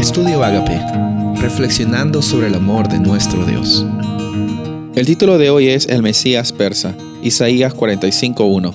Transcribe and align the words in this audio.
Estudio 0.00 0.42
Agape, 0.42 0.80
reflexionando 1.42 2.22
sobre 2.22 2.46
el 2.46 2.54
amor 2.54 2.88
de 2.88 2.98
nuestro 2.98 3.44
Dios. 3.44 3.84
El 4.94 5.04
título 5.04 5.36
de 5.36 5.50
hoy 5.50 5.68
es 5.68 5.88
El 5.88 6.02
Mesías 6.02 6.54
persa, 6.54 6.96
Isaías 7.22 7.74
45:1. 7.74 8.72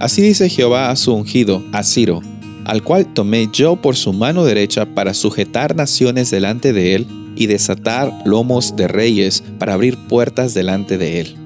Así 0.00 0.20
dice 0.20 0.48
Jehová 0.48 0.90
a 0.90 0.96
su 0.96 1.14
ungido, 1.14 1.62
a 1.70 1.84
Ciro, 1.84 2.22
al 2.64 2.82
cual 2.82 3.14
tomé 3.14 3.48
yo 3.52 3.76
por 3.76 3.94
su 3.94 4.12
mano 4.12 4.44
derecha 4.44 4.84
para 4.84 5.14
sujetar 5.14 5.76
naciones 5.76 6.32
delante 6.32 6.72
de 6.72 6.96
él 6.96 7.06
y 7.36 7.46
desatar 7.46 8.12
lomos 8.24 8.74
de 8.74 8.88
reyes 8.88 9.44
para 9.60 9.74
abrir 9.74 9.96
puertas 9.96 10.54
delante 10.54 10.98
de 10.98 11.20
él. 11.20 11.36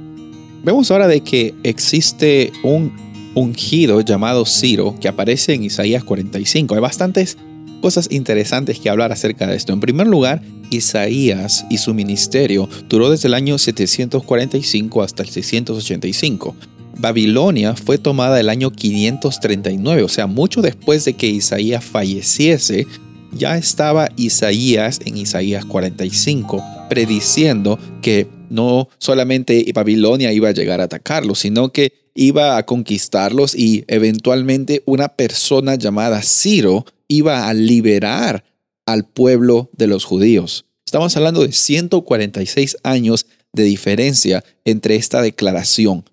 Vemos 0.64 0.90
ahora 0.90 1.06
de 1.06 1.20
que 1.20 1.54
existe 1.64 2.50
un 2.62 2.94
ungido 3.34 4.00
llamado 4.00 4.46
Ciro 4.46 4.94
que 4.98 5.06
aparece 5.06 5.52
en 5.52 5.64
Isaías 5.64 6.02
45. 6.02 6.74
Hay 6.74 6.80
bastantes 6.80 7.36
cosas 7.80 8.08
interesantes 8.10 8.78
que 8.78 8.90
hablar 8.90 9.12
acerca 9.12 9.46
de 9.46 9.56
esto. 9.56 9.72
En 9.72 9.80
primer 9.80 10.06
lugar, 10.06 10.42
Isaías 10.70 11.64
y 11.70 11.78
su 11.78 11.94
ministerio 11.94 12.68
duró 12.88 13.10
desde 13.10 13.28
el 13.28 13.34
año 13.34 13.58
745 13.58 15.02
hasta 15.02 15.22
el 15.22 15.28
685. 15.30 16.54
Babilonia 16.98 17.74
fue 17.76 17.96
tomada 17.96 18.40
el 18.40 18.48
año 18.48 18.72
539, 18.72 20.02
o 20.02 20.08
sea, 20.08 20.26
mucho 20.26 20.62
después 20.62 21.04
de 21.04 21.14
que 21.14 21.28
Isaías 21.28 21.84
falleciese, 21.84 22.86
ya 23.32 23.56
estaba 23.56 24.08
Isaías 24.16 25.00
en 25.04 25.16
Isaías 25.16 25.64
45, 25.64 26.62
prediciendo 26.88 27.78
que 28.02 28.26
no 28.50 28.88
solamente 28.98 29.70
Babilonia 29.72 30.32
iba 30.32 30.48
a 30.48 30.52
llegar 30.52 30.80
a 30.80 30.84
atacarlos, 30.84 31.38
sino 31.40 31.70
que 31.70 31.92
iba 32.14 32.56
a 32.56 32.66
conquistarlos 32.66 33.54
y 33.54 33.84
eventualmente 33.86 34.82
una 34.86 35.08
persona 35.08 35.76
llamada 35.76 36.20
Ciro 36.22 36.84
iba 37.08 37.48
a 37.48 37.54
liberar 37.54 38.44
al 38.86 39.04
pueblo 39.06 39.70
de 39.72 39.86
los 39.86 40.04
judíos. 40.04 40.66
Estamos 40.86 41.16
hablando 41.16 41.46
de 41.46 41.52
146 41.52 42.78
años 42.82 43.26
de 43.52 43.64
diferencia 43.64 44.44
entre 44.64 44.96
esta 44.96 45.20
declaración. 45.20 46.04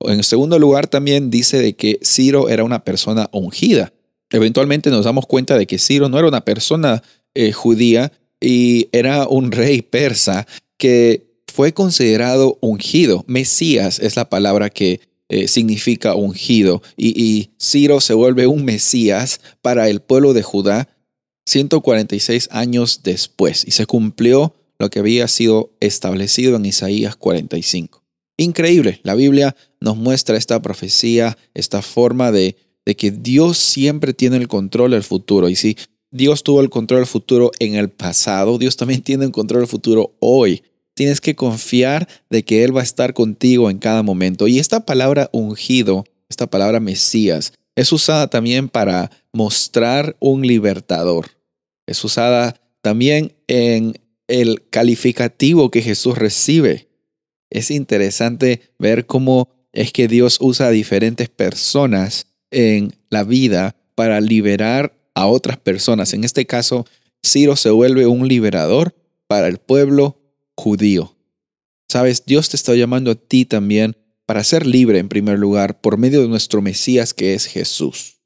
En 0.00 0.22
segundo 0.22 0.58
lugar, 0.58 0.86
también 0.86 1.30
dice 1.30 1.60
de 1.60 1.74
que 1.74 1.98
Ciro 2.02 2.48
era 2.48 2.64
una 2.64 2.84
persona 2.84 3.28
ungida. 3.32 3.92
Eventualmente 4.30 4.90
nos 4.90 5.04
damos 5.04 5.26
cuenta 5.26 5.58
de 5.58 5.66
que 5.66 5.78
Ciro 5.78 6.08
no 6.08 6.18
era 6.18 6.28
una 6.28 6.44
persona 6.44 7.02
eh, 7.34 7.52
judía 7.52 8.12
y 8.40 8.88
era 8.92 9.26
un 9.28 9.52
rey 9.52 9.82
persa 9.82 10.46
que 10.78 11.32
fue 11.46 11.72
considerado 11.72 12.58
ungido. 12.60 13.24
Mesías 13.28 13.98
es 14.00 14.16
la 14.16 14.28
palabra 14.28 14.70
que 14.70 15.00
eh, 15.32 15.48
significa 15.48 16.14
ungido. 16.14 16.82
Y, 16.94 17.52
Ciro 17.58 18.02
se 18.02 18.12
vuelve 18.12 18.46
un 18.46 18.66
Mesías 18.66 19.40
para 19.62 19.88
el 19.88 20.02
pueblo 20.02 20.34
de 20.34 20.42
Judá 20.42 20.94
146 21.46 22.50
años 22.52 23.00
después. 23.02 23.64
Y 23.66 23.70
se 23.70 23.86
cumplió 23.86 24.54
lo 24.78 24.90
que 24.90 24.98
había 24.98 25.26
sido 25.28 25.72
establecido 25.80 26.56
en 26.56 26.66
Isaías 26.66 27.16
45. 27.16 28.04
Increíble, 28.36 29.00
la 29.04 29.14
Biblia 29.14 29.56
nos 29.80 29.96
muestra 29.96 30.36
esta 30.36 30.60
profecía, 30.60 31.38
esta 31.54 31.80
forma 31.80 32.30
de, 32.30 32.56
de 32.84 32.94
que 32.94 33.10
Dios 33.10 33.56
siempre 33.56 34.12
tiene 34.12 34.36
el 34.36 34.48
control 34.48 34.90
del 34.90 35.02
futuro. 35.02 35.48
Y 35.48 35.56
si 35.56 35.78
Dios 36.10 36.42
tuvo 36.42 36.60
el 36.60 36.68
control 36.68 37.00
del 37.00 37.06
futuro 37.06 37.52
en 37.58 37.76
el 37.76 37.88
pasado, 37.88 38.58
Dios 38.58 38.76
también 38.76 39.00
tiene 39.00 39.24
el 39.24 39.32
control 39.32 39.62
del 39.62 39.68
futuro 39.68 40.14
hoy. 40.20 40.62
Tienes 40.94 41.20
que 41.20 41.34
confiar 41.34 42.08
de 42.30 42.44
que 42.44 42.64
Él 42.64 42.76
va 42.76 42.80
a 42.80 42.84
estar 42.84 43.14
contigo 43.14 43.70
en 43.70 43.78
cada 43.78 44.02
momento. 44.02 44.48
Y 44.48 44.58
esta 44.58 44.84
palabra 44.84 45.30
ungido, 45.32 46.04
esta 46.28 46.46
palabra 46.46 46.80
Mesías, 46.80 47.52
es 47.74 47.92
usada 47.92 48.28
también 48.28 48.68
para 48.68 49.10
mostrar 49.32 50.16
un 50.20 50.46
libertador. 50.46 51.30
Es 51.86 52.04
usada 52.04 52.60
también 52.82 53.32
en 53.46 53.98
el 54.28 54.68
calificativo 54.70 55.70
que 55.70 55.82
Jesús 55.82 56.18
recibe. 56.18 56.88
Es 57.50 57.70
interesante 57.70 58.60
ver 58.78 59.06
cómo 59.06 59.48
es 59.72 59.92
que 59.92 60.08
Dios 60.08 60.38
usa 60.40 60.66
a 60.66 60.70
diferentes 60.70 61.28
personas 61.28 62.26
en 62.50 62.94
la 63.08 63.24
vida 63.24 63.76
para 63.94 64.20
liberar 64.20 64.94
a 65.14 65.26
otras 65.26 65.58
personas. 65.58 66.12
En 66.12 66.24
este 66.24 66.46
caso, 66.46 66.86
Ciro 67.24 67.56
se 67.56 67.70
vuelve 67.70 68.06
un 68.06 68.28
liberador 68.28 68.94
para 69.26 69.48
el 69.48 69.58
pueblo 69.58 70.18
judío. 70.56 71.16
Sabes, 71.88 72.24
Dios 72.24 72.48
te 72.48 72.56
está 72.56 72.74
llamando 72.74 73.10
a 73.10 73.14
ti 73.14 73.44
también 73.44 73.96
para 74.26 74.44
ser 74.44 74.66
libre 74.66 74.98
en 74.98 75.08
primer 75.08 75.38
lugar 75.38 75.80
por 75.80 75.98
medio 75.98 76.22
de 76.22 76.28
nuestro 76.28 76.62
Mesías 76.62 77.12
que 77.12 77.34
es 77.34 77.46
Jesús. 77.46 78.20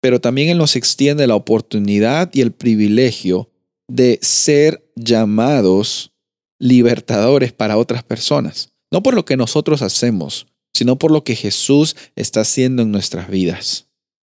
Pero 0.00 0.20
también 0.20 0.48
Él 0.48 0.58
nos 0.58 0.76
extiende 0.76 1.26
la 1.26 1.34
oportunidad 1.34 2.30
y 2.32 2.40
el 2.40 2.52
privilegio 2.52 3.50
de 3.88 4.18
ser 4.22 4.90
llamados 4.96 6.12
libertadores 6.58 7.52
para 7.52 7.76
otras 7.76 8.02
personas. 8.02 8.72
No 8.90 9.02
por 9.02 9.14
lo 9.14 9.24
que 9.24 9.36
nosotros 9.36 9.82
hacemos, 9.82 10.46
sino 10.72 10.98
por 10.98 11.10
lo 11.10 11.24
que 11.24 11.36
Jesús 11.36 11.96
está 12.16 12.40
haciendo 12.40 12.82
en 12.82 12.92
nuestras 12.92 13.28
vidas. 13.28 13.88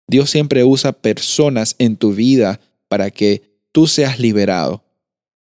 Dios 0.07 0.29
siempre 0.29 0.63
usa 0.63 0.93
personas 0.93 1.75
en 1.77 1.97
tu 1.97 2.13
vida 2.13 2.59
para 2.87 3.11
que 3.11 3.61
tú 3.71 3.87
seas 3.87 4.19
liberado, 4.19 4.83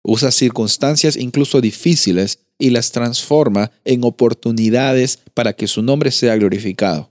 Usa 0.03 0.31
circunstancias 0.31 1.15
incluso 1.17 1.61
difíciles 1.61 2.39
y 2.57 2.69
las 2.71 2.91
transforma 2.91 3.71
en 3.85 4.03
oportunidades 4.03 5.19
para 5.33 5.53
que 5.53 5.67
su 5.67 5.81
nombre 5.81 6.11
sea 6.11 6.35
glorificado. 6.35 7.09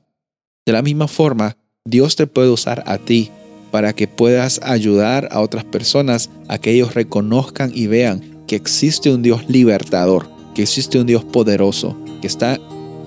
De 0.66 0.72
la 0.72 0.82
misma 0.82 1.08
forma, 1.08 1.56
Dios 1.84 2.16
te 2.16 2.26
puede 2.26 2.50
usar 2.50 2.82
a 2.86 2.98
ti 2.98 3.30
para 3.70 3.94
que 3.94 4.08
puedas 4.08 4.60
ayudar 4.62 5.28
a 5.30 5.40
otras 5.40 5.64
personas 5.64 6.30
a 6.48 6.58
que 6.58 6.72
ellos 6.72 6.94
reconozcan 6.94 7.70
y 7.74 7.86
vean 7.86 8.44
que 8.46 8.56
existe 8.56 9.10
un 9.10 9.22
Dios 9.22 9.48
libertador, 9.48 10.28
que 10.54 10.62
existe 10.62 10.98
un 10.98 11.06
Dios 11.06 11.24
poderoso, 11.24 11.96
que 12.20 12.26
está 12.26 12.58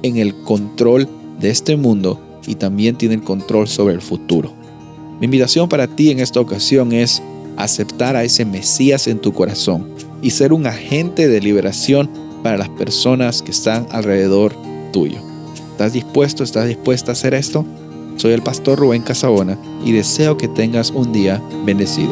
en 0.03 0.17
el 0.17 0.35
control 0.43 1.07
de 1.39 1.49
este 1.49 1.75
mundo 1.75 2.19
y 2.47 2.55
también 2.55 2.97
tiene 2.97 3.15
el 3.15 3.23
control 3.23 3.67
sobre 3.67 3.93
el 3.93 4.01
futuro. 4.01 4.53
Mi 5.19 5.25
invitación 5.25 5.69
para 5.69 5.87
ti 5.87 6.09
en 6.09 6.19
esta 6.19 6.39
ocasión 6.39 6.93
es 6.93 7.21
aceptar 7.57 8.15
a 8.15 8.23
ese 8.23 8.45
Mesías 8.45 9.07
en 9.07 9.19
tu 9.19 9.33
corazón 9.33 9.87
y 10.21 10.31
ser 10.31 10.53
un 10.53 10.67
agente 10.67 11.27
de 11.27 11.41
liberación 11.41 12.09
para 12.43 12.57
las 12.57 12.69
personas 12.69 13.41
que 13.41 13.51
están 13.51 13.87
alrededor 13.91 14.53
tuyo. 14.91 15.19
¿Estás 15.71 15.93
dispuesto, 15.93 16.43
estás 16.43 16.67
dispuesta 16.67 17.11
a 17.11 17.13
hacer 17.13 17.33
esto? 17.33 17.65
Soy 18.17 18.33
el 18.33 18.41
pastor 18.41 18.77
Rubén 18.77 19.01
Casabona 19.01 19.57
y 19.83 19.93
deseo 19.93 20.37
que 20.37 20.47
tengas 20.47 20.91
un 20.91 21.11
día 21.11 21.41
bendecido. 21.65 22.11